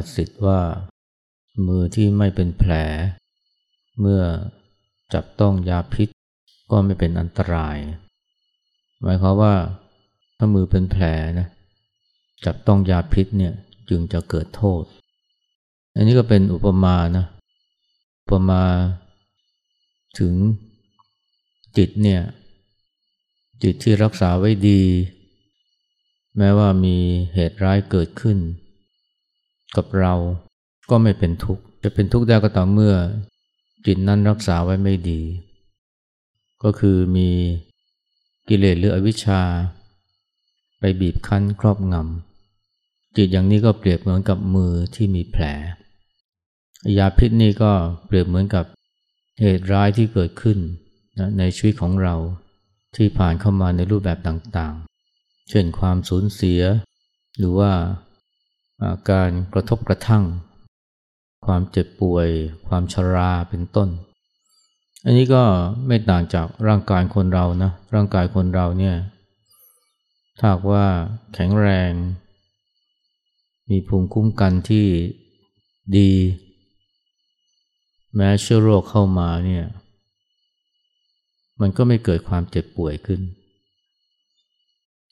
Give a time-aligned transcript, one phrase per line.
[0.00, 0.60] าษิตว่า
[1.66, 2.72] มือที่ไม่เป็นแผล
[4.00, 4.22] เมื่อ
[5.14, 6.08] จับต้องยาพิษ
[6.70, 7.76] ก็ไม่เป็นอันตราย
[9.02, 9.54] หมายความว่า
[10.38, 11.04] ถ้ามือเป็นแผล
[11.38, 11.48] นะ
[12.44, 13.54] จับต้องยาพิษเนี่ย
[13.88, 14.82] จึงจะเกิดโทษ
[15.94, 17.26] อันนี้ก็เป็นอุปมานะ
[18.20, 18.62] อุปมา
[20.18, 20.34] ถึง
[21.76, 22.22] จิตเนี่ย
[23.62, 24.82] จิตที่รักษาไว้ดี
[26.36, 26.96] แม้ว่ามี
[27.34, 28.38] เหตุร้ายเกิดขึ้น
[29.76, 30.14] กับเรา
[30.90, 32.94] ก็ไม่เป็นทุกข์ จะเป็นทุกข์ได้ก็ต่อเมื่อ
[33.86, 35.20] จิตนั้นรักษาไว้ไม่ดี
[36.62, 37.28] ก็คือมี
[38.48, 39.40] กิเลสหรืออวิชชา
[40.78, 45.44] ไปบีบคั้นครอบงำจิตอย่างนี้ก็เปรียบเหมือนกับมือที่มีแผล
[46.98, 47.72] ยาพิษนี่ก็
[48.06, 48.64] เปรียบเหมือนกับ
[49.40, 50.58] เหตุร้ายที่เกิดขึ้น
[51.38, 52.14] ในชีวิตของเรา
[52.96, 56.60] ที่ผ่านเข้ามาในรูปแบบต่างๆ เช่นความสูญเสีย
[57.38, 57.72] หรือว่า
[59.10, 60.24] การกระทบกระทั่ง
[61.46, 62.28] ความเจ็บป่วย
[62.68, 63.88] ความชราเป็นต้น
[65.04, 65.42] อันนี้ก็
[65.86, 68.96] ไม่ต่างจากร่างกายคนเรานะ ร่างกายคนเราเนี่ย
[70.38, 70.86] ถ้าว่า
[71.34, 71.92] แข็งแรง
[73.70, 74.86] มีภูมิคุ้มกันที่
[75.96, 76.10] ดี
[78.14, 79.64] แม้เชื้อโรคเข้ามาเนี่ย
[81.60, 83.20] มันก็ไม่เกิดความเจ็บป่วยขึ้น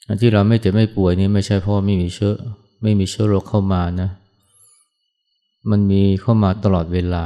[0.07, 2.35] อันที่เราไม่เจ็บไม่ป่วยนี่ไม่ใช่เพราะไม่มีเชื้อ
[2.83, 4.11] ไม่มีเชื้อโรคเข้ามานะ
[5.71, 7.25] มันมีเข้ามาตลอดเวลา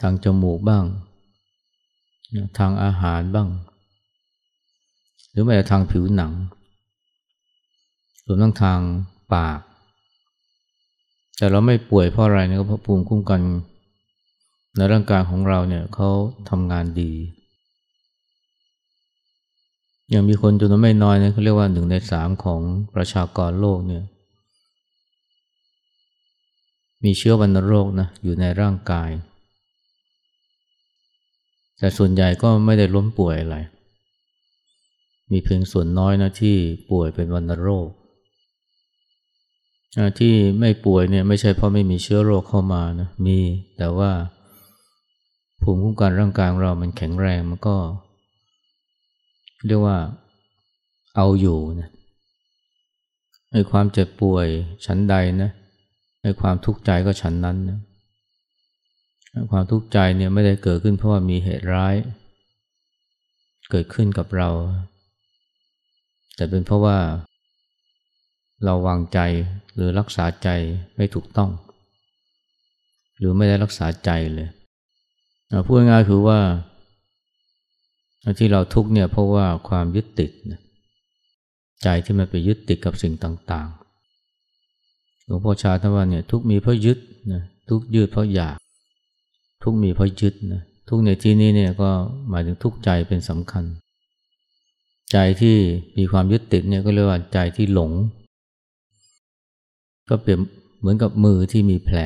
[0.00, 0.84] ทางจมูกบ้าง
[2.58, 3.48] ทางอาหารบ้าง
[5.30, 6.32] หรือแม้แต่ทางผิวหนัง
[8.26, 8.80] รวมทั้งทาง
[9.34, 9.60] ปาก
[11.36, 13.40] แต่เราไม่ป่วยเพราะอะไรนะเพราะภูมิคุ้มกัน
[14.76, 16.08] ในร่างกายของเราเนี่ยเขา
[16.50, 17.12] ทำงานดี
[20.14, 22.60] ยังมีคนจำนวนไม่น้อยนะเขาเรียกว่าหนึ่งในสามของ
[22.94, 24.04] ประชากรโลกเนี่ย
[27.04, 29.10] มีเชื้อวัณโรคนะอยู่ในร่างกาย
[31.78, 33.56] แต่ส่วนใหญ่ก็ไม่ได้ล้มป่วยอะไร
[35.30, 36.56] มีเพียงส่วนน้อยนะที่
[36.90, 37.88] ป่วยเป็นวัณโรค
[40.18, 43.38] ที่ไม่ป่วยเนี่ยไม่ใช่เพราะไม่มีเชื้อโรคเข้ามานะมี
[43.78, 44.10] แต่ว่า
[45.62, 47.76] ภูมิคุ้มกันร่างกายของเรามันแข็งแรงมันก็
[49.66, 49.96] เรียกว่า
[51.16, 51.90] เอาอยู่นะ
[53.52, 54.46] ในความเจ็บป่วย
[54.86, 55.50] ชั้นใดนะ
[56.22, 57.78] ในความทุกข์ใจก็ชั้นนั้นนะ
[59.50, 61.94] ความทุกข์ใจเนี่ยไม่ได้เกิดขึ้นเพราะว่ามีเหตุร้าย
[63.70, 64.50] เกิดขึ้นกับเรา
[66.36, 66.98] แต่เป็นเพราะว่า
[68.64, 69.18] เราวางใจ
[69.74, 70.48] หรือรักษาใจ
[70.96, 71.50] ไม่ถูกต้อง
[73.18, 74.48] หรือไม่ได้รักษาใจเลย
[75.66, 76.38] พูดง่ายคือว่า
[78.38, 80.30] ที่เราทุกเนี่ยเพราะว่าความยึดติด
[81.82, 86.98] ใจที่มันไปยึดติดกับสิ่งต่างๆ หลวงพ่อชาท่านว่าเนี่ยทุกมีเพราะยึด
[87.32, 88.56] นะทุกยึดเพราะอยาก
[89.62, 91.90] ทุกมีเพราะยึดนะทุกในที่นี้เนี่ยก็
[92.28, 93.64] หมายถึงทุกใจเป็นสำคัญ
[95.12, 95.56] ใจที่
[95.98, 97.92] มีความยึดติดเนี่ยก็เรียกว่าใจที่หลง
[100.08, 100.40] ก็เปรียบ
[100.80, 101.98] เหมือนกับมือที่มีแผล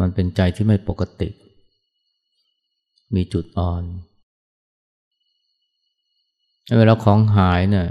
[0.00, 1.28] มันเป็นใจที่ไม่ปกติ
[3.14, 3.82] มีจุดอ่อน
[6.78, 7.86] เวลาของหายเนี่ย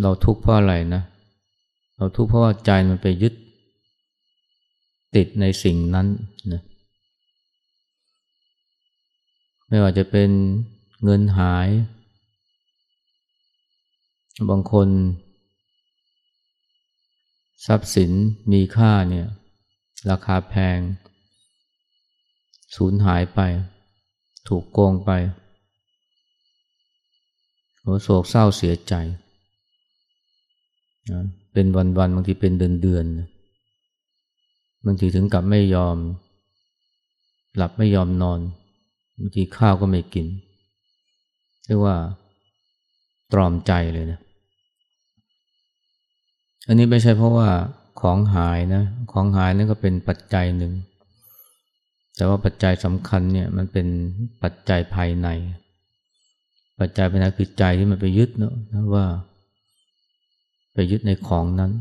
[0.00, 1.02] เราทุกข์เพราะอะไรนะ
[1.96, 3.34] เราทุกข์เพราะว่าใจมันไปยึด
[5.14, 6.06] ติดในสิ่งนั้น
[6.52, 6.62] นะ
[9.68, 10.30] ไม่ว่าจะเป็น
[11.04, 11.68] เงินหาย
[14.50, 14.88] บางคน
[17.66, 18.12] ทรัพย์สิน
[18.52, 19.26] มีค่าเนี่ย
[20.10, 20.78] ราคาแพง
[22.76, 23.40] สูญหายไป
[24.48, 25.10] ถูกโกงไป
[27.82, 28.94] โหโศกเศร้าเสียใจ
[31.10, 31.22] นะ
[31.52, 35.96] เป็นวันๆบางทีเป็นเดือนๆบางทีถึงกับไม่ยอม
[37.56, 38.40] หลับไม่ยอมนอน
[39.18, 40.26] บางทีข้าวก็ไม่กิน
[41.66, 41.96] เรียกว่า
[43.32, 44.20] ตรอมใจเลยนะ
[46.66, 47.48] อันนี้ไม่ใช่เพราะว่า
[48.00, 48.82] ของหายนะ
[49.12, 50.72] ของหายนั่นก็เป็นปัจจัยหนึ่ง
[52.16, 53.86] แต่ว่าปัจจัยสำคัญเนี่ยมันเป็น
[54.42, 55.28] ปัจจัยภายใน
[56.80, 58.54] ปัจจัยภายในคือใจที่มันไปยึดเนาะ
[58.94, 59.04] ว่า
[60.74, 61.72] ไปยึดในของนั้น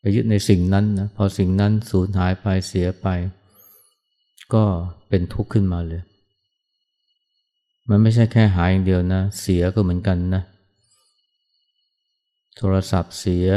[0.00, 3.08] ไปยึดในสิ่งนั้นนะพอสิ่งนั้นสูญหายไปเสียไป
[4.54, 4.64] ก็
[5.08, 6.02] เป็นทุกข์ขึ้นมาเลย
[7.88, 10.42] มันไม่ใช่แค่หายอย่างเดียวนะ เสียก็เหมือนกันนะ
[12.56, 13.48] โทรศัพท์เสีย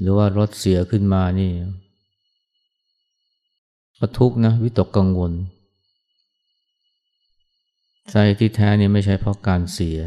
[0.00, 1.50] หรือว่ารถเสียขึ้นมานี่
[3.98, 5.32] ก็ทุกข์นะ วิตกกังวล
[8.12, 9.98] ใจที่แท้นี่ไม่ใช่เพราะการเสีย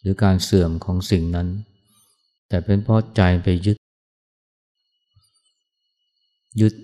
[0.00, 1.48] หรือการเสื่อมของสิ่งนั้น
[2.48, 3.76] แต่เป็นเพราะใจไปยึด
[6.60, 6.74] ยึด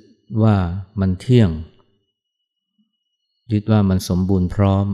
[0.43, 0.56] ว่า
[1.00, 1.50] มันเที่ยง
[3.53, 4.87] ยึดว่ามันสมบูรณ์พร้อม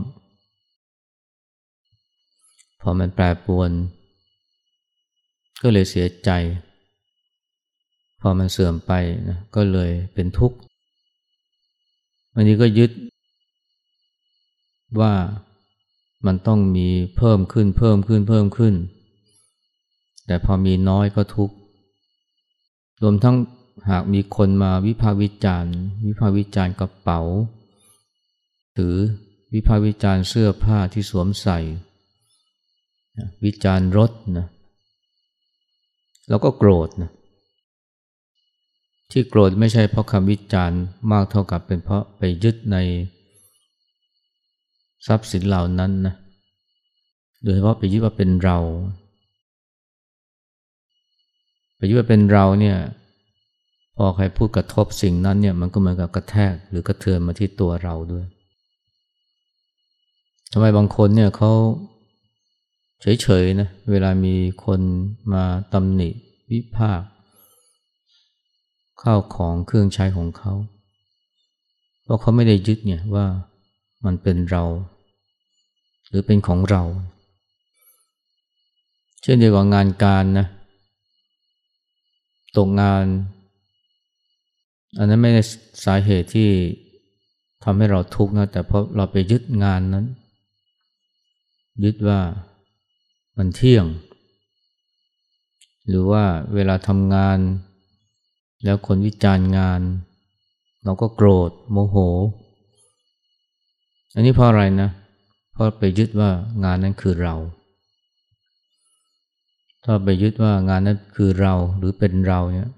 [2.81, 3.71] พอมันแปรปรวน
[5.61, 6.29] ก็เลยเสียใจ
[8.21, 8.93] พอมันเสื่อมไป
[9.29, 10.57] นะก็เลยเป็นทุกข์
[12.33, 12.91] วันนี้ก็ยึด
[15.01, 15.13] ว่า
[16.25, 16.87] มันต้องมี
[17.17, 18.75] เพิ่มขึ้นเพิ่มขึ้นเพิ่มขึ้น
[20.25, 21.55] แต่พอมีน้อยก็ทุกข์
[23.01, 23.35] รวมทั้ง
[23.89, 25.73] หากมีคนมาวิพากษ์วิจารณ์
[26.07, 27.21] วิพากษ์วิจารณ์กระเป๋า
[28.73, 28.95] หรือ
[29.53, 31.59] วิพากษ์วิจารณ์เสื้อผ้าที่สวมใส่
[33.43, 34.47] วิจารณ์รถนะ
[36.29, 37.11] เราก็โกรธนะ
[39.11, 40.81] ที่โกรธไม่ใช่เพราะคำวิจารณ์
[41.11, 42.77] มากเท่ากับเป็นเพราะไปยึดใน
[45.05, 46.15] ทรัพย์สินเหล่านั้นนะ
[47.43, 48.57] โดยเฉพาะไปยึดว่าเป็นเรา
[51.77, 52.77] ไปยึดว่าเป็นเราเนี่ย
[53.97, 58.25] พอใครพูดกระทบสิ่งนั้นเนี่ยมันก็เหมือนกับกระแทกหรือกระเทือนมาที่ตัวเราด้วย
[60.51, 61.51] ทำไมบางคนเนี่ยเขา
[63.01, 64.35] เฉยๆนะเวลามี
[64.65, 64.81] คน
[65.33, 66.09] มาตำหนิ
[66.51, 67.01] วิพาก
[69.01, 70.53] ข้าวของเครื่องใช้ของเขา
[72.03, 73.25] เพราะเขาไม่ได้ยึดเนี่ยว่า
[74.05, 74.63] มันเป็นเรา
[76.13, 76.83] หรือเป็นของเรา
[79.21, 80.47] เช่นเดียวกับงานการนะ
[82.57, 83.05] ตกงาน
[84.97, 85.41] อันนั้นไม่ได้
[85.85, 86.49] สาเหตุที่
[87.63, 90.05] ทำให้เราทุกข์นะแต่เพราะเราไปยึดงานนั้น
[91.83, 92.19] ยึดว่า
[93.37, 93.85] มันเที่ยง
[95.87, 96.23] หรือว่า
[96.53, 97.37] เวลาทำงาน
[98.63, 99.81] แล้วคนวิจารณ์งาน
[100.83, 101.97] เราก็โกรธโมโห
[104.13, 106.31] อันนี้เพราะอะไรนะเพราะไปยึดว่า
[106.63, 107.35] งานนั้นคือเรา
[109.83, 112.69] ถ้าไปยึดว่างานนั้นคือเราหรือเป็นเราเนี่ย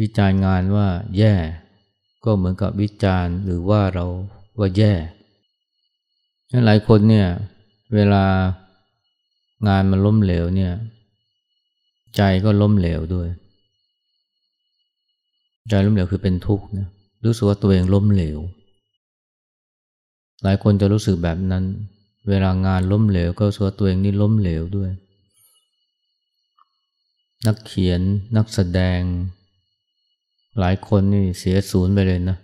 [0.00, 0.86] วิจารณ์งานว่า
[1.18, 1.34] แย่
[2.24, 4.06] ก็เหมือนกับวิจารณ์หรือว่าเรา
[4.58, 4.92] ว่าแย่
[6.66, 7.28] หลายคนเนี่ย
[7.94, 8.24] เวลา
[9.68, 10.72] งานมันล้มเหลวเนี่ย
[12.16, 13.28] ใจก็ล้มเหลวด้วย
[15.68, 16.88] ใจล้มเหลวคือเป็นทุกข์นะ
[17.24, 18.38] รู้สึกว่าตัวเองล้มเหลว
[20.42, 21.64] หลายคนจะรู้สึกแบบนั้น
[22.28, 24.90] เวลางานล้มเหลว ก็รู้สึกว่าตัวเองนี่ล้มเหลวด้วย
[27.46, 28.00] นักเขียน
[28.36, 29.00] นักแสดง
[30.58, 32.36] หลายคนนี่เสียศูนย์ไปเลยนะ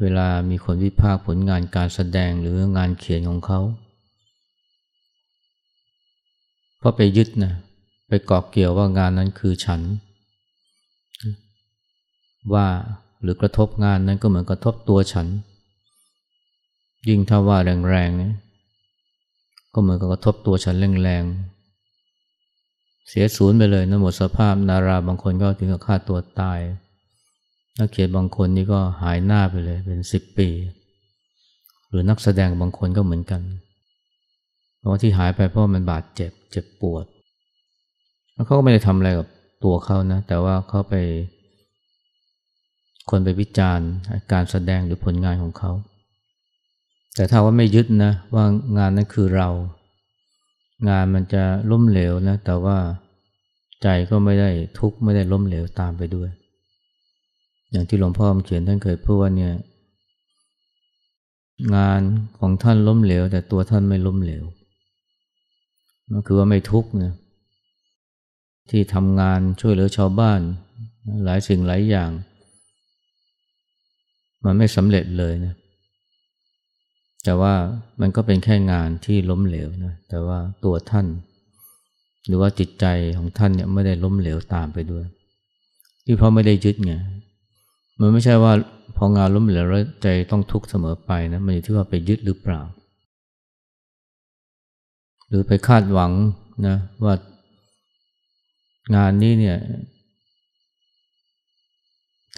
[0.00, 3.60] เวลามีคนวิพากษ์ผลงานการแสดงหรืองานเขียนของเขา
[6.78, 7.52] เพราะไปยึดนะ
[8.08, 9.80] ไปเกาะเกี่ยวว่างานนั้นคือฉัน
[12.54, 12.66] ว่า
[13.22, 15.26] หรือกระทบงานนั้นก็เหมือนกระทบตัวฉัน
[17.08, 17.58] ยิ่งถ้าว่า
[17.88, 18.34] แรงๆเนี่ย
[19.72, 26.60] ก็เหมือนกับกระทบตัวฉันแรงๆ เสียศูนย์ไปเลยนะหมดสภาพนาราบางคนก็ถึงกับฆ่าตัวตาย
[27.78, 30.48] นักเขียนบางคนนี่ก็หายหน้าไปเลยเป็นสิบปี
[31.88, 33.42] หรือนักแสดงบางคนก็เหมือนกัน
[34.78, 37.04] เพราะที่หายไปเพราะมันบาดเจ็บเจ็บปวด
[38.32, 39.26] แล้วเขาก็ไม่ได้ทำอะไรกับ
[39.64, 40.94] ตัวเขานะ แต่ว่าเขาไป
[43.10, 43.88] คนไปวิจารณ์
[44.32, 45.72] การแสดงหรือผลงานของเขา
[47.14, 48.44] แต่ถ้าว่าไม่ยึดนะว่า
[48.78, 49.48] งานนั้นคือเรา
[50.88, 52.78] งานมันจะล้มเหลวนะ แต่ว่า
[53.82, 56.30] ใจก็ไม่ได้ทุกข์ไม่ได้ล้มเหลวตามไปด้วย
[57.70, 59.54] อย่างที่หลวงพ่อเขียนท่านเคยพูดว่าเนี่ย
[61.76, 62.00] งาน
[62.38, 64.44] ของท่านล้มเหลว แต่ตัวท่านไม่ล้มเหลว
[66.12, 67.12] ก็คือว่าไม่ทุกข์นะ
[68.70, 70.40] ที่ทำงานช่วยเหลือชาวบ้าน
[71.24, 72.10] หลายสิ่งหลายอย่าง
[74.44, 75.54] มันไม่สำเร็จเลยนะ
[77.24, 77.54] แต่ว่า
[78.00, 81.06] มันก็เป็นแค่งานที่ล้มเหลวนะแต่ว่าตัวท่าน
[82.26, 82.86] หรือว่าจิตใจ
[83.18, 85.04] ของท่านเนี่ยไม่ได้ล้มเหลวตามไปด้วย
[86.04, 86.94] ที่เพราะไม่ได้ยึดไง
[88.00, 88.52] มันไม่ใช่ว่า
[88.96, 92.60] พองานล้มเหลวแล้วใจต้องทุกข์เสมอไปนะมันอยู่ที่ว่าไปยึดหรือเปล่า
[95.28, 96.12] หรือไปคาดหวัง
[96.66, 97.14] นะว่า
[98.96, 99.58] งานนี้เนี่ย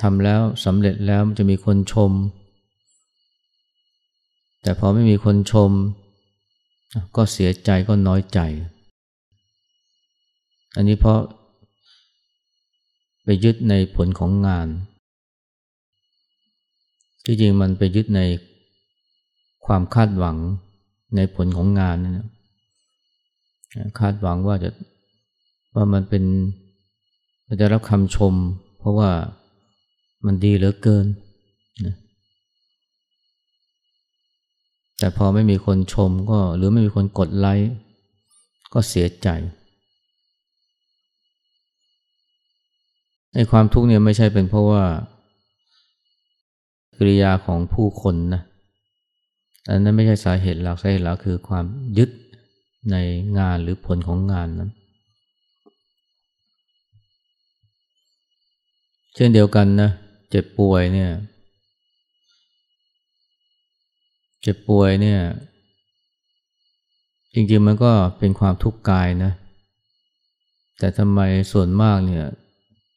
[0.02, 2.10] ทำแล้วสำเร็จแล้วมันจะมีคนชม
[4.62, 5.70] แต่พอไม่มีคนชม
[7.16, 8.38] ก็เสียใจก็น้อยใจ
[10.76, 11.20] อันนี้เพราะ
[13.24, 14.68] ไปยึดในผลของงาน
[17.24, 18.20] ที่จริงมันไปยึดใน
[19.66, 20.36] ความคาดหวัง
[21.16, 22.26] ในผลของงานนะ
[23.98, 24.70] คาดหวังว่าจะ
[25.74, 26.24] ว่ามันเป็น
[27.60, 28.34] จะรับคำชม
[28.78, 29.10] เพราะว่า
[30.26, 31.06] มันดีเหลือเกิน
[31.84, 31.94] นะ
[35.02, 37.72] แต่พอไม่มีคนชมก็หรือไม่มีคนกดไลค์
[38.72, 39.28] ก็เสียใจ
[43.34, 44.82] ไอ้ความทุกข์เนี่ยไม่ใช่เป็นเพราะว่า
[46.96, 48.42] กิริยาของผู้คนนะ
[49.68, 51.64] อันนั้นไม่ใช่สาเหตุหลักสาเหตุหลักคือความ
[51.98, 52.10] ยึด
[52.90, 52.96] ใน
[53.38, 54.70] งานหรือผลของงานนั้น
[59.14, 59.90] เช่นเดียวกันนะ
[60.30, 61.10] เจ็บป่วยเนี่ย
[64.42, 65.20] เจ็บป่วยเนี่ย
[67.34, 69.32] จริงๆมันก็เป็นความทุกข์กายนะ
[70.78, 71.20] แต่ทำไม
[71.52, 72.24] ส่วนมากเนี่ย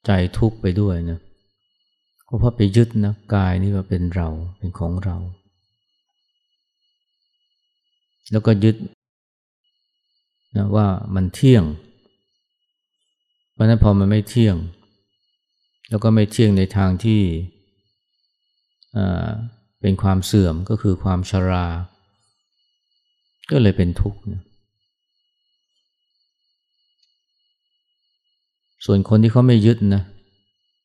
[0.06, 1.20] ใจทุกข์ไปด้วยนะ
[2.26, 5.18] เพราะไปยึดนะกายนี่ว่าเป็นเราเป็นของเรา
[8.32, 8.76] แล้วก็ยึด
[10.58, 11.64] นะว่ามันเที่ยง
[13.54, 14.56] เพราะนั้นพอมันไม่เที่ยง
[15.90, 17.22] แล้วก็ไม่เที่ยงในทางที่
[19.82, 21.66] เป็นความเสื่อมก็คือความชรา
[23.52, 24.42] ก็เลยเป็นทุกข์นะ
[28.86, 30.04] ส่วนคนที่เขาไม่ยึดนะ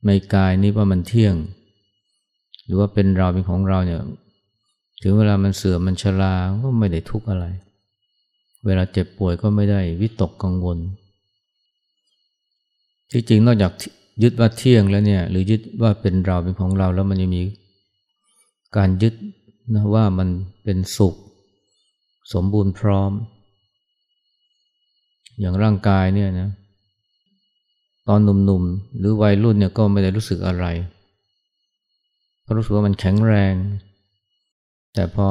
[0.07, 1.35] ในกายนี้ว่ามันเที่ยง
[2.65, 4.01] หรือว่าเป็นเราเป็นของเราเนี่ย
[5.03, 7.47] ถึงเวลามันเสื่อมมันชราก็ไม่ได้ทุกข์อะไร
[8.67, 10.79] เวลาเจ็บป่วยก็ไม่ได้วิตกกังวล
[13.11, 13.73] ที่จริงนอกจาก
[14.23, 17.43] ยึดว่าเที่ยงแล้วเนี่ย หรือยึดว่าเป็นเราเป็นของเราแล้วมันยังมี
[18.77, 19.15] การยึด
[19.75, 20.29] นะว่ามัน
[20.65, 21.15] เป็นสุข
[22.33, 23.13] สมบูรณ์พร้อม
[25.41, 26.51] อย่างร่างกายเนี่ยนะ
[28.09, 30.65] ตอนหนุ่มๆ หรือวัยรุ่นเนี่ยก็ไม่ได้รู้สึกอะไร
[32.43, 33.55] เพราะรู้สึกว่ามันแข็งแรง
[34.95, 35.29] แต่พอ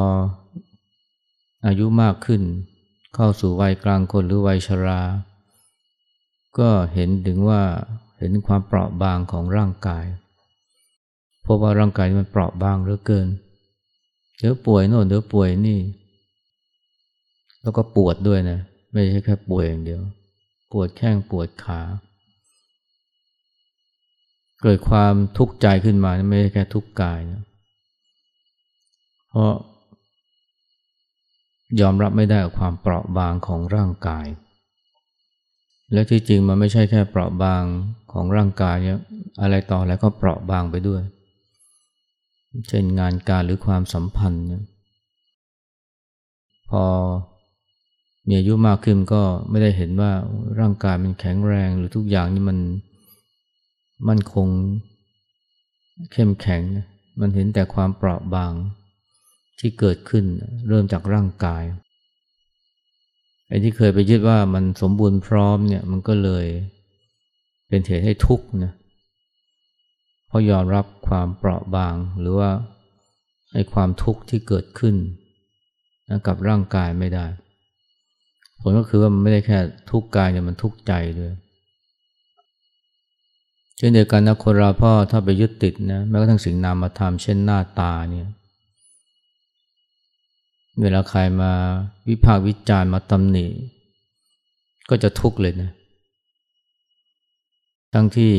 [1.66, 2.42] อายุมากขึ้น
[3.16, 5.02] เข้าสู่วัยกลางคนหรือวัยชรา
[6.60, 7.62] ก็เห็นถึงว่า
[8.20, 10.06] เห็นความเปราะบางของร่างกาย
[11.52, 13.28] พราะว่าร่างกายมันเปราะบางเหลือเกิน
[14.38, 15.80] เดี๋ยวป่วยโน่นเดี๋ยวป่วยนี่
[17.62, 18.60] แล้วก็ปวดด้วยนะ
[18.94, 20.02] ไม่ใช่แค่ป่วยอย่างเดียว
[20.72, 21.82] ปวดแข้งปวดขา
[24.62, 27.42] เกิดความทุกข์ใจขึ้นมาไม่ใช่แค่ทุกข์กายนะ
[29.30, 29.54] เพราะ
[31.80, 34.26] ยอมรับไม่ได้กับความเปราะบางของร่างกาย
[35.94, 37.64] และที่จริงมันไม่ใช่แค่เปราะบาง
[38.12, 39.00] ของร่างกายเนี่ย
[39.42, 41.04] อะไรต่ออะไรก็เปราะบางไปด้วย
[42.68, 44.64] เช่นงานการหรือความสัมพันธ์เนี่ย
[46.70, 46.84] พอ
[48.28, 50.12] มีอายุมากขึ้นก็ไม่ได้เห็นว่า
[50.60, 52.58] ร่างกายมันแข็งแรงหรือทุกอย่างนี่มัน
[54.08, 54.48] มั่นคง
[56.12, 56.62] เข้มแข็ง
[57.22, 58.54] มันเห็นแต่ความเปราะบาง
[59.60, 60.26] ที่เกิดขึ้น
[60.68, 61.64] เริ่มจากร่างกาย
[63.48, 66.46] ไอ้ที่เคยไปยึดว่ามันสมบูรณ์พร้อมเนี่ยมันก็เลย
[67.68, 68.74] เป็นเหตุให้ทุกข์นะ
[70.30, 72.50] เพราะยอมรับความเปราะบางหรือว่า
[73.54, 74.96] ไอ้ความทุกข์ที่เกิดขึ้น
[76.10, 77.26] นะกับร่างกายไม่ได้
[78.62, 79.58] ผลก็คือว่ามันไม่ได้แค่
[79.92, 81.34] ทุกข์กายเนี่ยมันทุกข์ใจด้วย
[83.78, 88.28] เช่นเดียวกันนะคนเราพ่อถ้าไปยึดติดนะแม้กระทั่งสิ่งนามธรรมเช่นหน้าตาเนี่ย
[90.82, 91.52] เวลาใครมา
[92.10, 93.46] วิพากษ์วิจารณ์มาตำหนิ
[94.90, 95.72] ก็จะทุกข์เลยนะ
[97.94, 98.34] ทั้งที่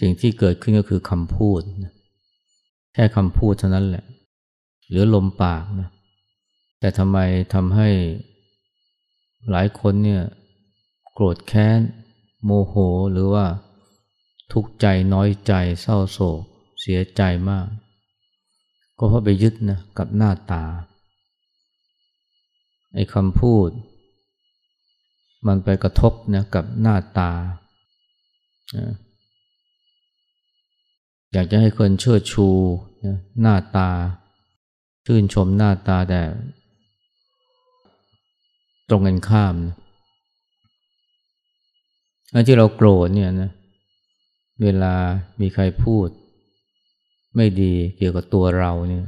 [0.00, 1.60] สิ่งที่เกิดขึ้นก็คือคำพูด
[2.94, 4.04] แค่คำพูดเท่านั้นแหละ
[4.88, 5.90] หรือลมปากนะ
[6.80, 7.18] แต่ทำไม
[7.54, 7.88] ทำให้
[9.50, 10.22] หลายคนเนี่ย
[11.12, 11.80] โกรธแค้น
[12.44, 12.74] โมโห
[13.12, 13.46] หรือว่า
[14.52, 16.40] ทุกข์ใจน้อยใจเศร้าโศก
[16.80, 17.66] เสียใจมาก
[18.98, 20.64] ก็เพราะไปยึดนะกับหน้าตา
[22.94, 23.68] ไอ้คำพูด
[25.46, 27.30] มันไปกระทบนะกับหน้าตา
[31.36, 32.48] อยากจะให้คนเชิดชู
[33.40, 33.90] หน้าตา
[35.06, 36.22] ชื่นชมหน้าตาแต่
[38.88, 39.54] ตรงกันข้าม
[42.32, 43.50] นะที่เราโกรธเนี่ยนะ
[44.62, 44.94] เวลา
[45.40, 46.08] มีใครพูด
[47.36, 49.04] ไม่ดีเกี่ยวกับตัวเราเนี่ย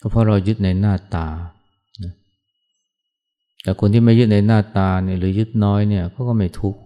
[0.00, 1.26] ก็เพราะเรายึดในหน้าตา
[3.62, 6.80] แต่คนที่ไม่ยึดในหน้าตาเนี่ยหรือยึดน้อยเนี่ยเขาก็ไม่ทุกข์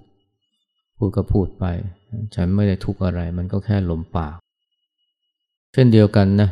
[0.97, 1.65] พูดก็พูดไป
[2.35, 4.37] ฉันไม่ได้ทุกข์อะไร มันก็แค่หลมปาก
[5.73, 6.49] เช่นเดียวกันนะ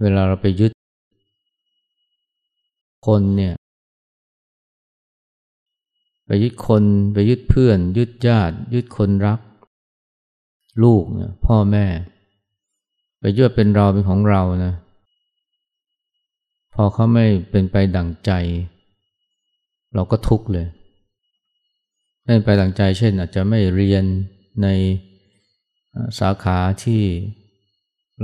[0.00, 0.72] เวลาเราไปยึด
[3.06, 3.54] คนเนี่ย
[6.26, 6.84] ไปยึดคน
[7.14, 9.40] ไปยึดเพื่อน ยึดญาติ ยึดคนรัก
[10.82, 11.86] ลูกนี่ยพ่อแม่
[13.20, 14.74] ไปยึดเป็นเราเป็นของเรานะ
[16.74, 18.30] พอเขาไม่เป็นไปดั่งใจ
[19.94, 20.66] เราก็ทุกข์เลย
[22.24, 24.04] ไม่เป็นไปดั่งใจเช่น อาจจะไม่เรียน
[24.62, 24.66] ใน
[26.18, 27.02] สาขาที่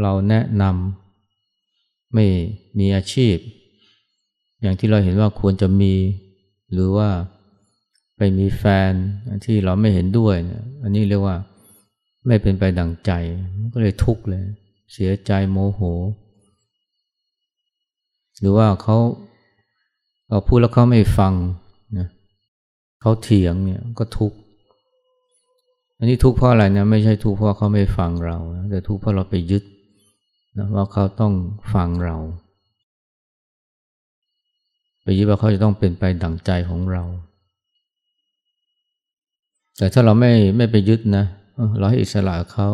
[0.00, 2.26] เราแนะนำไม่
[2.78, 3.36] มีอาชีพ
[4.60, 5.94] อย่างที่เราเห็นว่าควรจะมี
[6.72, 7.08] หรือว่า
[8.16, 8.92] ไปมีแฟน
[9.44, 10.36] ที่เราไม่เห็นด้วย
[10.82, 11.36] อันนี้เรียกว่า
[12.26, 13.10] ไม่เป็นไปดังใจ
[13.72, 14.44] ก็เลยทุกข์เลย
[14.92, 15.80] เสียใจโมโห
[18.40, 18.96] หรือว่าเขา
[20.28, 21.34] เราพูดแล้วเขาไม่ฟัง
[21.98, 22.08] นะ
[23.00, 24.38] เขาเถียงเนี่ยก็ทุกข์
[25.98, 28.36] อันนี้ทุกข์เพราะอะไรนะไม่ใช่ทุกข์เพราะเขาไม่ฟังเรา
[28.70, 29.64] แต่ทุกข์เพราะเราไปยึด
[30.58, 31.32] นะว่าเขาต้อง
[31.74, 32.16] ฟังเรา
[35.02, 37.02] ไปยึดว่าเขาจะต้องเป็นไปดั่งใจของเรา
[39.78, 41.24] แต่ถ้าเราไม่ไม่ไปยึดนะ
[41.78, 42.68] เราให้อิสระเขา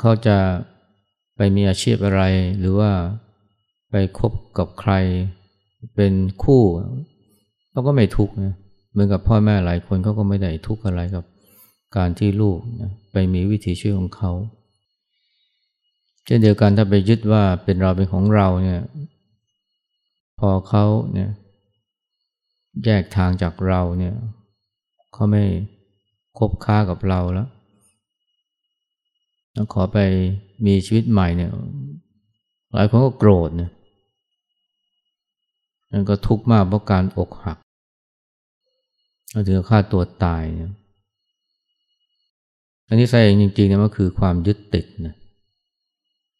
[0.00, 0.36] เขาจะ
[1.36, 2.22] ไปมีอาชีพอะไร
[2.58, 2.90] หรือว่า
[3.90, 4.92] ไปคบกับใคร
[5.94, 6.12] เป็น
[6.42, 6.62] คู่
[7.72, 11.24] เราก็ไม่ทุกข์นะเหมือนกับพ่อแม่หลายคนเขาก็ไม่ได้ทุกข์อะไรกับ
[11.96, 14.32] การที่ลูกนะไปมีวิถีชีวิตของเขา
[16.24, 18.82] เช่นเดียวกันถ้าไปยึดว่าเป็นเราเป็นของเราเนี่ย
[20.38, 21.30] พอเขาเนี่ย
[22.84, 24.14] แยกทางจากเราเนี่ย
[25.12, 25.44] เขาไม่
[26.38, 27.48] คบค้ากับเราแล้ว
[29.72, 29.98] ขอไป
[30.66, 31.50] มีชีวิตใหม่เนี่ย
[32.74, 33.70] หลายคนก็โกรธเนี่ย
[35.92, 37.58] มันก็ทุกข์มากเพราะการอกหัก
[39.46, 40.72] ถึงฆ่าตัวตายเนี่ย
[42.88, 45.14] อันนี้ใส่เองจริงๆเนี่ยมันคือความยึดติดนะ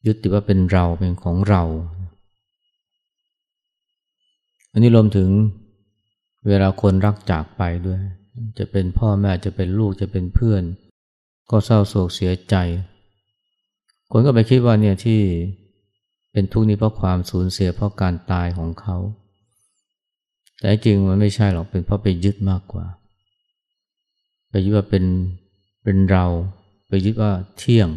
[0.06, 1.62] ยึดติดว่าเป็นเราเป็นของเรา
[4.72, 5.28] อันนี้รวมถึง
[6.48, 7.98] เวลาคนรักจากไปด้วย
[8.58, 10.62] จะเป็นพ่อแม่จะเป็นลูกจะเป็นเพื่อน
[11.50, 12.54] ก็เศร้าโศกเสียใจ
[14.12, 15.20] คนก็ไปคิดว่าเนี่ยที่
[16.32, 18.96] เป็นทุกข์นี้เพราะความสูญเสียเพราะการตายของเขา
[20.58, 22.84] แต่จริงมันไม่ใช่หรอกเป็นเพราะไปยึดมากกว่า
[24.50, 25.04] ไปยึดว่าเป็น
[25.82, 26.24] เป็นเรา
[26.88, 27.88] ไปยึดว่าเที่ยง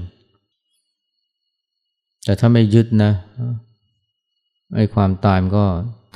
[2.23, 3.11] แต่ถ้าไม่ยึดนะ
[4.75, 5.65] ไอ้ความตายมันก็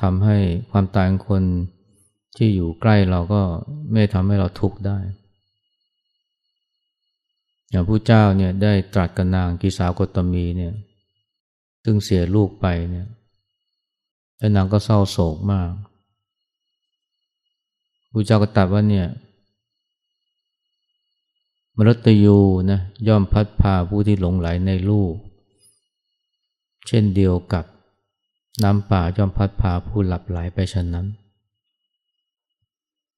[0.02, 0.38] ทำให้
[0.72, 1.44] ความตายของคน
[2.38, 3.42] ที่อยู่ใกล้เราก็
[3.92, 4.98] ไม่ทำให้เราทุกข์ได้
[7.70, 10.74] อย่างผู้เจ้าเนี่ยได้ตรัสกับนางกิสาวกตมีเนี่ย
[11.84, 13.08] ซึ่งเสียลูกไปเนี่ย
[14.38, 15.72] แล้วนางก็เศร้าโศกมาก
[18.14, 19.08] พระเจ้าก็ตรัสว่าเนี่ย
[21.76, 22.38] มรตยู
[22.72, 25.14] นะย่อมพัดพาผู้ที่หลงไหลในลูก
[26.88, 27.66] เช่นเดียวกับ
[28.64, 31.08] น้ำป่าย่อมพัดพาผู้หลับไหลไปฉะนั้น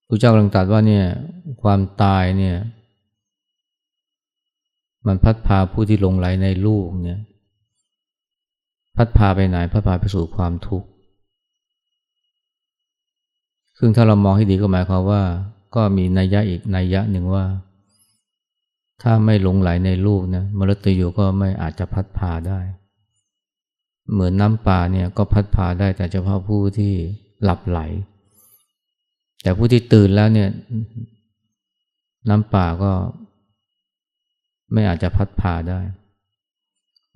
[0.07, 1.05] พระเจ้ากำลังตรัสว่าเนี่ย
[1.61, 2.57] ความตายเนี่ย
[5.07, 7.19] มันพัดพาผู้ที่หลงไหลในลูกเนี่ย
[8.95, 10.87] พัดพาไปไหนพัดพาไปสู่ความทุกข์
[13.79, 15.21] ซึ่งถ้าเรามองให้ดีก็หมายความว่า
[15.75, 17.45] ก็มีนัยยะอีกนัยยะหนึ่งว่า
[19.01, 22.59] ถ้าไม่หลงไหลในลูกนะมรตยูก็ไม่อาจจะพัดพาได้
[24.11, 26.93] เหมือนน้ำป่าเนี่ยก็พัดพาได้แต่เฉพาะผู้ที่
[27.43, 27.79] หลับไหล
[29.41, 30.49] แต่ผู้ที่ตื่นแล้วเนี่ย
[32.29, 32.91] น้ำป่าก็
[34.73, 35.79] ไม่อาจจะพัดพาได้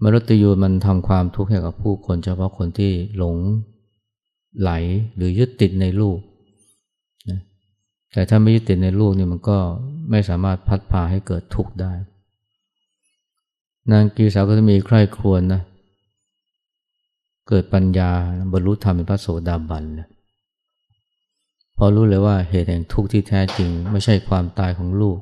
[0.01, 3.37] มรตยูมันทำความทุกข์ให้กับผู้คน เฉพาะคนที่หลง
[4.59, 4.71] ไหล
[5.15, 5.85] หรือยึดติดใน
[8.13, 9.57] แต่ถ้าไม่ยึดติดในลูกนี่มันก็
[10.11, 11.93] ไม่สามารถพัดพาให้เกิดทุกข์ได้
[13.91, 15.61] นางกีสาวก็จะมีใคร่ครวญนะ
[17.49, 18.11] เกิดปัญญา
[18.51, 20.07] บรรลุธรรมเป็นพระโสดาบันเลย
[21.77, 25.17] พอรู้เลยว่าเหตุแห่งทุกข์ที่แท้จริง ไม่ใช่ความตายของลูก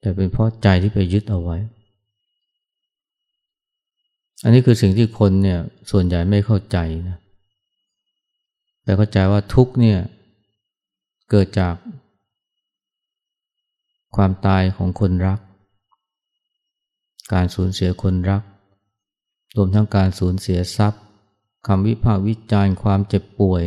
[0.00, 1.58] แต่เป็นเพราะใจที่ไปยึดเอาไว้
[4.42, 5.58] อันนี้คือสิ่งที่คนเนี่ย
[5.90, 7.18] ส่วนใหญ่ไม่เข้าใจนะ
[8.84, 9.98] แต่เข้าใจว่าทุกข์เนี่ย
[11.30, 11.74] เกิดจาก
[14.16, 15.40] ความตายของคนรัก
[17.32, 18.42] การสูญเสียคนรัก
[19.56, 21.02] รวมทั้งการสูญเสียทรัพย์
[21.66, 23.64] คำวิพากษ์วิจารณ์ความเจ็บป่วย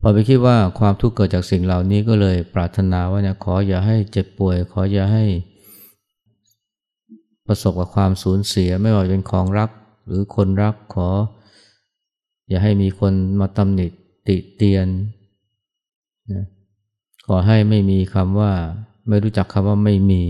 [0.00, 5.24] พอไปคิดว่าความทุกข์เกิดจากสิ่งเหล่านี้ก็เลยปรารถนาว่าเนี่ยขออย่าให้เจ็บป่วย ขออย่าให้
[7.46, 9.70] ประสบกับความสูญเสียไม่ว่าเป็นของรัก
[10.06, 11.08] หรือคนรักขอ
[12.48, 13.86] อย่าให้มีคนมาตำหนิ
[14.28, 14.86] ติเตียน
[16.32, 16.44] นะ
[17.26, 18.52] ขอให้ไม่มีคำว่า
[19.08, 20.22] ไม่รู้จักคำว่าไม่มี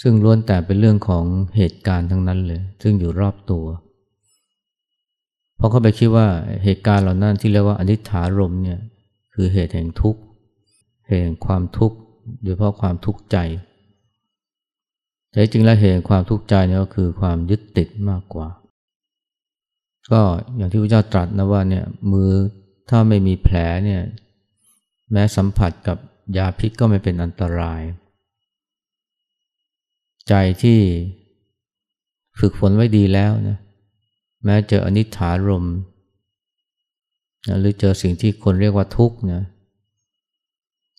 [0.00, 1.24] ซึ่งล้วนแต่เป็นเรื่องของ
[1.56, 3.64] เหตุการณ์ทั้งนั้นเลย ซึ่งอยู่รอบตัว
[5.56, 6.26] เพราะเขาไปคิดว่า
[6.64, 8.78] เหตุการณ์เหล่านั้นที่เรียกว่าอนิจฐารมเนี่ย
[9.34, 10.20] คือเหตุแห่งทุกข์
[11.06, 11.96] เหตุแห่งความทุกข์
[12.42, 13.36] โดยเฉพาะความทุกข์ใจ
[15.30, 18.48] แต่จริงแล้วเหตุความทุกข์ใจเนี่ยก็คือความยึดติดมากกว่า
[20.12, 20.20] ก็
[20.56, 22.30] อย่างที่พระเจ้าตรัสนะว่าเนี่ยมือ
[22.90, 24.02] ถ้าไม่มีแผลเนี่ย
[25.12, 25.98] แม้สัมผัสกับ
[26.36, 27.82] ยาพิษก็ไม่เป็นอันตราย
[30.28, 30.78] ใจที่
[32.38, 33.58] ฝึกฝนไว้ดีแล้วนะ
[34.44, 35.66] แม้เจออนิจฐารม
[37.48, 39.42] นะหรือเจอสิ่งที่คนเรียกว่าทุกข์นะ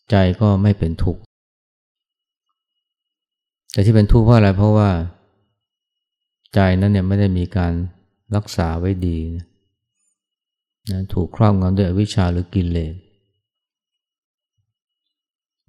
[0.09, 1.21] ใจก็ไม่เป็นทุกข์
[3.71, 4.89] แต่ที่เป็นทุกข์เพราะอะไรเพราะว่า
[6.53, 7.73] ใจนั้นเนี่ยไม่ได้มีการ
[8.35, 9.45] รักษาไว้ดีนะ
[10.91, 12.93] นะถูกครอบงำด้วยอวิชชาหรือกิเลส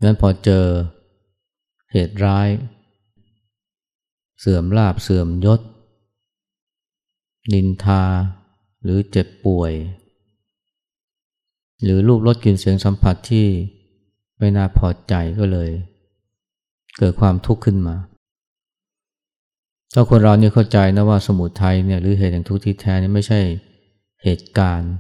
[0.03, 0.65] งั้นพอเจอ
[1.93, 2.49] เหตุร้าย
[4.41, 5.61] เสื่อมลาบเสื่อมยศ
[7.53, 8.03] นินทา
[8.83, 9.73] หรือเจ็บป่วย
[11.83, 13.47] หรือรูปรสกลิ่นเสียงสัมผัสที่
[14.39, 15.71] ไม่น่าพอใจก็เลย
[16.99, 17.97] เกิดความทุกข์ขึ้นมา
[19.95, 23.41] ถ้าคนเราเนี่ยเข้าใจนะว่าสมุทัยเนี่ยหรือเหตุแห่งทุกข์ที่แท้นี่ไม่ใช่
[24.25, 24.93] เหตุการณ์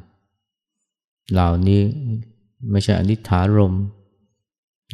[1.32, 1.80] เหล่านี้
[2.70, 3.74] ไม่ใช่อนิจฐารม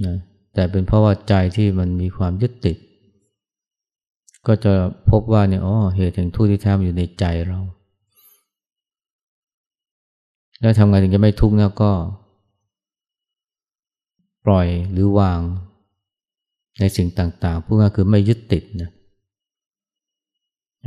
[0.05, 0.17] นะ
[0.55, 2.77] แต่เป็นเพราะว่าใจที่มันมีความยึดติด
[4.47, 4.73] ก็จะ
[5.11, 7.61] พบว่าเนี่ยอ๋อเหตุแห่งทุกข์ที่แท้มันอยู่ในใจเรา
[10.61, 11.93] แล้วทำไงถึงจะไม่ทุกข์เนี่ยก็
[14.47, 15.41] ปล่อยหรือวาง
[16.81, 18.91] ในสิ่งต่างๆ พูดง่ายคือไม่ยึดติดนะ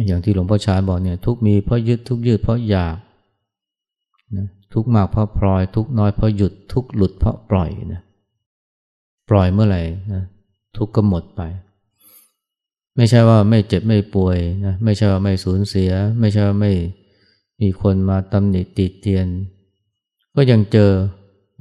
[0.08, 2.98] อย่างที่หลวงพ่อชาบอกเนี่ย ทุกมีเพราะยึดทุกยืดเพราะอยาก
[4.38, 8.02] นะทุกมากเพราะปล่อย ทุกน้อยเพราะหยุดทุกหลุดเพราะปล่อยนะ
[9.30, 9.82] ปล่อยเมื่อไหร่
[10.14, 10.24] นะ
[10.78, 11.42] ทุกข์ก็หมดไป
[12.98, 16.74] ไม่ใช่ว่าไม่เจ็บไม่ป่วยนะไม่ใช่ว่าไม่สูญเสีย ไม่ใช่ว่าไม่
[17.62, 19.28] มีคนมาตำหนิติเตียน
[20.36, 20.92] ก็ยังเจอ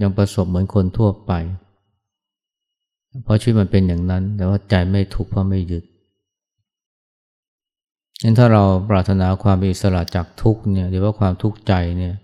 [0.02, 1.32] ยังประสบเหมือนคนทั่วไป
[3.24, 5.84] เพราะชีวิตมันเป็นอย่างนั้น แต่ว่าใจไม่ทุกข์เพราะไม่ยึด
[8.22, 12.14] งั้นถ้าเราปรารถนาความอิสระจากทุกเนี่ยหรือว่าความทุกข์ใจเนี่ย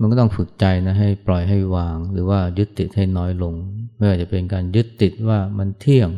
[0.00, 3.54] มันก็ต้องฝึกใจนะให้ปล่อยให้วาง หรือว่ายึดติดให้น้อยลง
[4.00, 6.10] ไม่ว่าจะเป็นการยึดติดว่ามันเที่ยง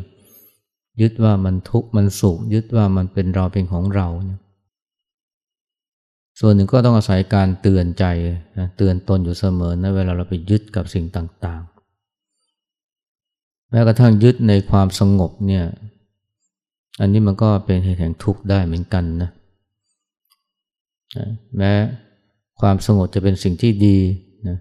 [1.01, 4.39] ยึดว่ามันทุกข์มันสุขยึดว่ามันเป็นเราเป็นของเราเนี่ย
[6.39, 8.05] ส่วนหนึ่งก็ต้องอาศัยการเตือนใจ
[8.59, 15.65] นะเตือนตนอยู่เสมอนะเวลาเราไปยึดกับสิ่งต่างๆ แม้กระทั่งยึดในความสงบเนี่ย
[17.01, 19.29] อันนี้มันก็เป็นเหตุแห่งทุกข์ได้เหมือนกันนะ
[21.57, 21.73] แม้
[22.59, 23.97] ความสงบจะเป็นสิ่งที่ดี
[24.47, 24.57] นะ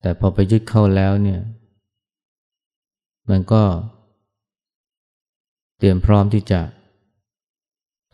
[0.00, 1.40] แต่พอไปยึดเข้าแล้วเนี่ย
[3.30, 3.62] มันก็
[5.78, 6.60] เตรียมพร้อมที่จะ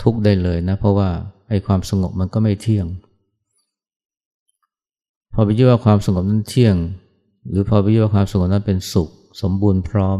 [0.03, 1.11] ทุกข์ได้เลยนะ เพราะว่า
[1.49, 2.87] ไอ้ความสงบมันก็ไม่เที่ยง
[5.35, 6.77] พอไปยึดว่าความสงบนั้นเที่ยง
[7.51, 9.09] หรือพอไปยึดว่าความสงบนั้นเป็นสุข
[9.43, 10.19] สมบูรณ์พร้อม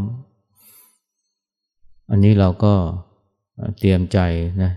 [2.11, 2.73] อันนี้เราก็
[3.79, 4.19] เตรียมใจ
[4.63, 4.71] นะ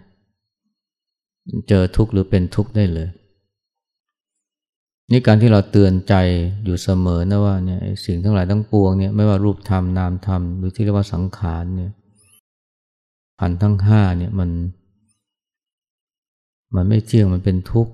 [1.68, 3.08] เจอทุกข์หรือเป็นทุกข์ได้เลย
[5.10, 6.14] นี่การที่เราเตือนใจ
[6.64, 11.92] อยู่เสมอนะว่าเนี่ยสิ่งทั้งหลายทั้งปวงเนี่ยไม่ว่ารูปธรรมนามธรรมหรือที่เรียกว่าสังขารเนี่ย
[13.40, 14.50] ขันทั้งห้าเนี่ยมัน
[16.74, 17.92] มันไม่เที่ยงมันเป็นทุกข์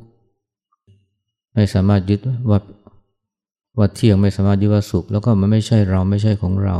[1.54, 2.20] ไม่สามารถยึด
[2.50, 2.58] ว่า
[3.78, 6.76] ว่าเที่ยงไม่สามารถยึดว่าสุข แล้วก็มันไม่ใช่เราไม่ใช่ของเรา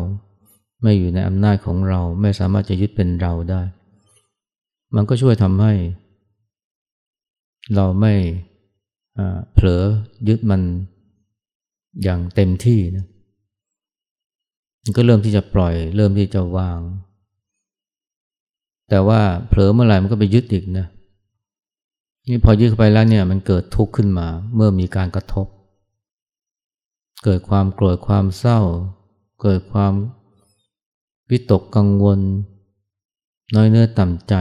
[0.83, 3.63] ไม่อยู่ในอำนาจของเรา ไม่สามารถจะยึดเป็นเราได้
[4.95, 5.73] มันก็ช่วยทำให้
[7.75, 8.15] เราไม่
[9.53, 9.83] เผลอ
[10.29, 10.63] ยึดมัน
[12.03, 13.07] อย่างเต็มที่นะ
[14.97, 16.81] ก็เริ่มที่จะปล่อย เริ่มที่จะวาง
[18.89, 20.87] แต่ว่าเผลอเมื่อไหร่มันก็ไปยึดอีกนะ
[22.29, 25.47] นี่พอยึดเข้าไปแล้วเนี่ยมันเกิดทุกข์ขึ้นมาเมื่อมีการกระทบ
[27.25, 28.61] เกิดความโกรธความเศร้า
[29.43, 29.93] เกิดความ
[31.31, 32.21] วิตกกังวล
[33.55, 34.35] น้อยเนื้อต่ำใจ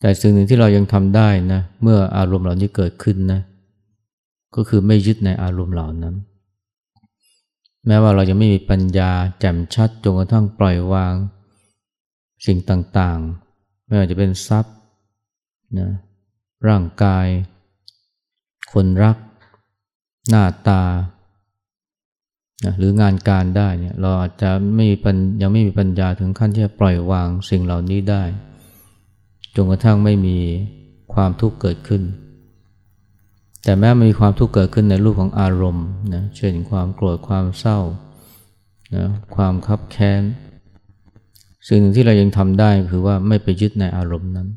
[0.00, 3.40] แต่สิ่งหนึ่งที่เรายังทำได้นะ เมื่ออารมณ์เหล่านี้เกิดขึ้นนะ
[4.56, 6.14] ก็คือไม่ยึดในอารมณ์เหล่านั้น
[7.86, 11.14] แม้ว่าเรายังไม่มีปัญญาแจ่มชัดจนกระทั่งปล่อยวาง
[12.46, 14.74] สิ่งต่างๆ ไม่ว่าจะเป็นทรัพย์
[15.78, 15.90] นะ
[16.68, 17.26] ร่างกาย
[18.72, 19.16] คนรัก
[20.28, 20.82] หน้าตา
[22.64, 28.22] นะหรืองานการได้เนี่ยเราอาจจะไม่ปัญยังไม่มีปัญญาถึงขั้นที่จะปล่อยวางสิ่งเหล่านี้ได้
[29.56, 30.38] จนกระทั่งไม่มี
[31.14, 32.02] ความทุกข์เกิดขึ้น
[33.64, 37.78] แต่แม้มีความทุกข์เกิดขึ้นในรูปของอารมณ์นะเช่นความโกรธความเศร้า
[38.94, 40.22] นะความคับแค้น
[41.68, 44.48] สิ่งหนึ่งที่เรายังทำได้คือว่าไม่ไปยึดในอารมณ์นั้น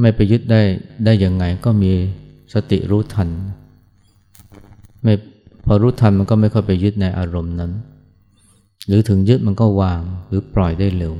[0.00, 0.62] ไม่ไปยึดได้
[1.04, 1.92] ได้ยังไงก็มี
[2.54, 3.28] สติรู้ทัน
[5.02, 5.14] ไม่
[5.66, 7.72] พอรู้ทันมันก็ไม่ค่อยไปยึดในอารมณ์นั้น
[8.86, 11.14] หรือถึงยึดมันก็วางหรือปล่อยได้เร็ว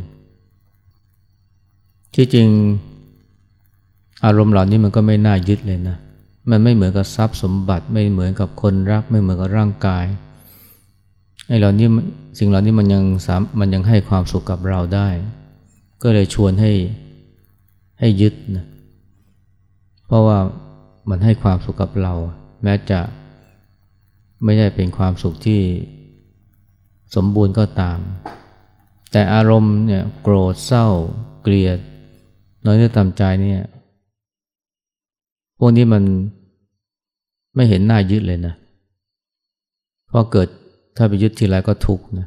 [2.14, 2.48] ที่จริง
[4.24, 5.96] อารมณ์เหล่านี้มันก็ไม่น่ายึดเลยนะ
[6.50, 10.04] มันไม่เหมือนกับทรัพย์สมบัติ ไม่เหมือนกับคนรัก ไม่เหมือนกับร่างกาย
[11.48, 11.86] ไอ้เหล่านี้
[12.38, 15.08] สิ่งเหล่านี้มันยังสามมันยังให้ความสุขกับเราได้
[16.02, 16.72] ก็เลยชวนให้
[18.00, 18.66] ให้ยึดนะ
[20.06, 20.38] เพราะว่า
[21.10, 22.14] มันให้ความสุขกับเรา
[22.62, 23.00] แม้จะ
[24.44, 25.60] ไม่ได้เป็นความสุขที่
[27.14, 27.98] สมบูรณ์ก็ตาม
[29.12, 30.86] แต่อารมณ์เนี่ยโกรธเศร้า
[31.42, 31.78] เกลียด
[32.64, 33.62] น้อยเนื้อต่ำใจเนี่ย
[35.58, 36.02] พวกนี้มัน
[37.54, 38.54] ไม่เห็นหน้ายึดเลยนะ
[40.08, 40.48] เพราะเกิด
[40.96, 42.26] ถ้าไปยึดทีไรก็ทุกข์นะ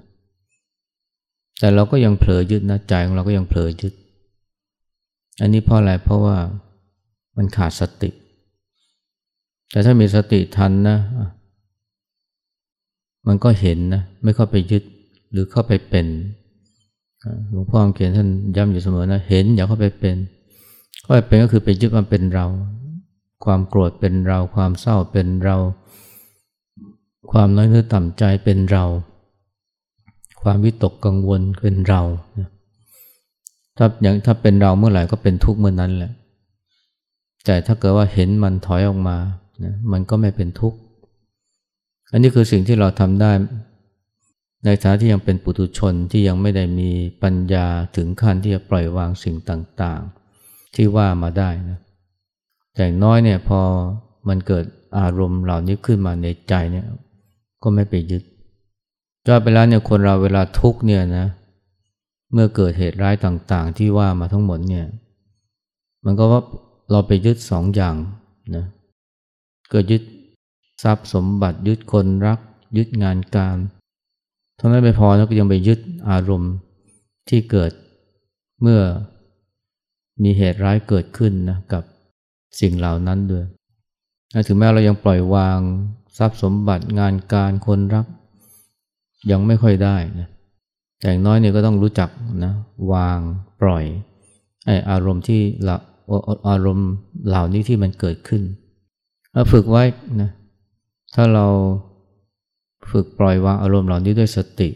[1.59, 3.93] แต่เราก็ยังเผลอยึดนะใจของเราก็ยังเผลอยึด
[5.41, 6.37] อันนี้เพราะอะไรเพราะว่า
[7.37, 8.09] มันขาดสติ
[9.71, 10.97] แต่ถ้ามีสติทันนะ
[13.27, 14.83] มันก็เห็นนะ ไม่เข้าไปยึด
[15.31, 16.07] หรือเข้าไปเป็น
[17.51, 20.17] หลวงพ่อเขียนท่านย้ำอยู่เสมอนะเห็นอย่าเข้าไปเป็น
[21.01, 22.45] เข้าไปเป็นก็คือไปยึดมันเป็นเรา
[23.45, 25.57] ความโกรธเป็นเรา ความเศร้าเป็นเรา
[27.31, 28.83] ความน้อยเนื้อต่ำใจเป็นเรา
[30.41, 32.01] ความวิตกกังวลเป็นเรา
[33.77, 36.11] ถ้าอย่างถ้าเป็นเราเมื่อไหร่ก็เป็นทุกข์เมื่อนั้นแหละ
[37.45, 39.17] แต่ถ้าเกิดว่าเห็นมันถอยออกมา
[39.63, 40.77] นะมันก็ไม่เป็นทุกข์
[42.11, 43.31] อันนี้คือสิ่งที่เราทำได้
[44.65, 46.91] ในฐานะที่ยังเป็นปุถุชนที่ยังไม่ได้มี
[47.23, 51.79] ปัญญาถึงขั้นที่จะปล่อยวางสิ่งต่างๆ ที่ว่ามาได้นะ
[52.75, 53.61] แต่น้อยเนี่ยพอ
[54.27, 54.65] มันเกิด
[54.99, 56.85] อารมณ์เหล่านี้ขึ้นมาในใจเนี่ย
[57.63, 58.23] ก็ไม่ไปยึด
[59.27, 61.25] ก็ไปแล้วเนี่ยคนเราเวลาทุกเนี่ยนะ
[62.33, 64.85] เมื่อเกิดเหตุร้ายต่างๆ ที่ว่ามาทั้งหมดเนี่ย
[66.05, 66.41] มันก็ว่า
[66.91, 67.95] เราไปยึดสองอย่าง
[68.55, 68.65] นะ
[69.69, 70.03] เกิดยึด
[70.83, 72.39] ทรัพย์สมบัติยึดคนรัก
[72.77, 73.57] ยึดงานการ
[74.63, 76.53] ท่านั้นไม่พอแล้วก็ยังไปยึดอารมณ์
[77.29, 77.71] ที่เกิด
[78.61, 78.81] เมื่อ
[80.23, 81.83] มีเหตุร้ายเกิดขึ้นนะกับ
[82.61, 83.45] สิ่งเหล่านั้นด้วย
[84.47, 85.59] ถึงแม้เรายังปล่อยวาง
[86.17, 88.05] ทรัพย์สมบัติงานการคนรัก
[89.31, 90.29] ยังไม่ค่อยได้นะ
[90.99, 92.09] แต่อย่างน้อยเนี่ยก็ต้องรู้จัก
[92.43, 92.53] นะ
[92.93, 93.19] วาง
[93.61, 93.85] ปล่อย
[94.65, 95.77] ไออารมณ์ที่ละ
[96.49, 96.89] อารมณ์
[97.27, 98.43] เหล่านี้ที่มันเกิดขึ้น
[99.51, 99.83] ฝึกไว้
[100.21, 100.29] นะ
[101.15, 101.45] ถ้าเรา
[102.91, 104.69] ฝึกปล่อยวางอารมณ์เหล่านี้ด้วยสติ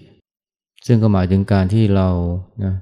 [0.87, 2.09] ซึ่งก็หมายถึงการที่เรา
[2.63, 2.73] นะ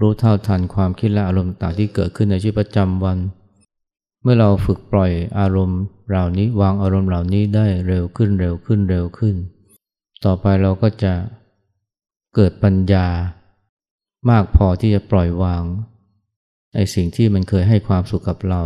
[0.00, 3.18] รู้เท่าทันความคิดและอารมณ์ต่างที่เกิดขึ้นในชีวิตประจำวัน
[4.22, 9.36] เมื่อเราฝึกปล่อยอารมณ์เหล่านี้วางอารมณ์เหล่านี้ได้เร็วขึ้นเร็วขึ้นเร็วขึ้น
[10.24, 11.12] ต่อไปเราก็จะ
[12.34, 13.06] เกิดปัญญา
[14.30, 15.62] มากพอที่จะปล่อยวาง
[16.74, 18.60] ไอ้สิ่งที่มันเคยให้ความสุขกับเรา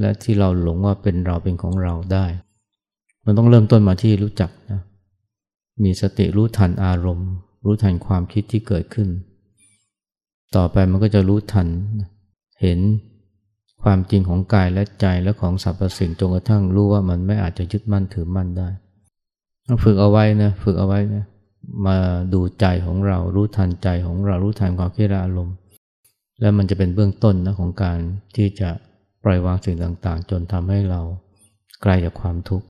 [0.00, 2.26] และที่เราหลงว่าเป็นเราเป็นของเราได้
[3.24, 4.80] มันต้องเริ่มต้นมาที่รู้จักนะ
[5.82, 7.30] มีสติรู้ทันอารมณ์
[7.64, 9.08] รู้ทันความคิดที่เกิดขึ้น
[10.56, 11.68] ต่อไปมันก็จะรู้ทัน
[12.62, 12.78] เห็น
[13.82, 18.68] ความจริงของกายและใจและของสรรพสิ่งจนกระทั่งรู้ว่ามันไม่อาจจะยึดมั่นถือมั่นได้
[19.84, 21.24] ฝึกเอาไว้นะฝึกเอาไว้นะ
[21.86, 21.96] มา
[22.34, 25.56] ดูใจของเรารู้ทันใจของเรารู้ทันความคิดอารมณ์
[26.40, 27.98] แล้วมันจะเป็นเบื้องต้นนะของการ
[28.36, 28.70] ที่จะ
[29.24, 31.00] ปล่อยวางสิ่งต่างๆ จนทำให้เรา
[31.82, 32.66] ไกลจากความทุกข์